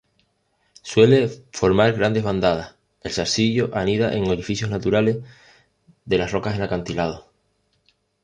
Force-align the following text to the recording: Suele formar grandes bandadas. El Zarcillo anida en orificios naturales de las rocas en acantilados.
Suele 0.81 1.29
formar 1.51 1.93
grandes 1.93 2.23
bandadas. 2.23 2.75
El 3.03 3.11
Zarcillo 3.11 3.69
anida 3.75 4.13
en 4.15 4.25
orificios 4.31 4.71
naturales 4.71 5.17
de 6.05 6.17
las 6.17 6.31
rocas 6.31 6.55
en 6.55 6.63
acantilados. 6.63 7.25